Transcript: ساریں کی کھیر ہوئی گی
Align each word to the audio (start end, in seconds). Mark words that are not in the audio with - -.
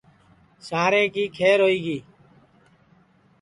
ساریں 0.67 1.07
کی 1.13 1.25
کھیر 1.37 1.59
ہوئی 1.63 1.77
گی 1.85 1.99